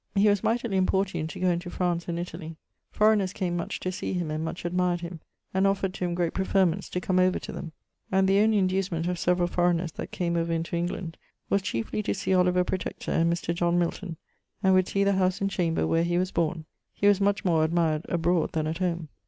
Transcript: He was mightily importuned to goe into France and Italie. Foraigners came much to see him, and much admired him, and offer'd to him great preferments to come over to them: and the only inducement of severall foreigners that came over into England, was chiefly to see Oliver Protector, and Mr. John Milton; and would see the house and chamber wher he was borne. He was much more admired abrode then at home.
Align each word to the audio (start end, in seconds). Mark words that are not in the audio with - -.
He 0.15 0.27
was 0.29 0.43
mightily 0.43 0.77
importuned 0.77 1.29
to 1.29 1.39
goe 1.39 1.51
into 1.51 1.69
France 1.69 2.07
and 2.07 2.17
Italie. 2.17 2.55
Foraigners 2.89 3.33
came 3.33 3.55
much 3.55 3.79
to 3.81 3.91
see 3.91 4.13
him, 4.13 4.31
and 4.31 4.43
much 4.43 4.65
admired 4.65 5.01
him, 5.01 5.19
and 5.53 5.67
offer'd 5.67 5.93
to 5.93 6.05
him 6.05 6.15
great 6.15 6.33
preferments 6.33 6.89
to 6.89 6.99
come 6.99 7.19
over 7.19 7.37
to 7.37 7.51
them: 7.51 7.71
and 8.11 8.27
the 8.27 8.39
only 8.39 8.57
inducement 8.57 9.05
of 9.07 9.19
severall 9.19 9.45
foreigners 9.45 9.91
that 9.91 10.09
came 10.09 10.35
over 10.35 10.51
into 10.51 10.75
England, 10.75 11.17
was 11.51 11.61
chiefly 11.61 12.01
to 12.01 12.15
see 12.15 12.33
Oliver 12.33 12.63
Protector, 12.63 13.11
and 13.11 13.31
Mr. 13.31 13.53
John 13.53 13.77
Milton; 13.77 14.17
and 14.63 14.73
would 14.73 14.87
see 14.87 15.03
the 15.03 15.13
house 15.13 15.39
and 15.39 15.51
chamber 15.51 15.85
wher 15.85 16.01
he 16.01 16.17
was 16.17 16.31
borne. 16.31 16.65
He 16.95 17.05
was 17.05 17.21
much 17.21 17.45
more 17.45 17.63
admired 17.63 18.03
abrode 18.09 18.53
then 18.53 18.65
at 18.65 18.79
home. 18.79 19.09